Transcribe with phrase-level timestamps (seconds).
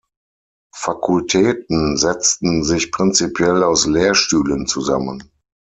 [0.73, 5.29] Fakultäten setzten sich prinzipiell aus Lehrstühlen zusammen.